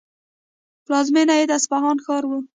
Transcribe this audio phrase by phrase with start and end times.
[0.85, 2.31] پلازمینه یې د اصفهان ښار و.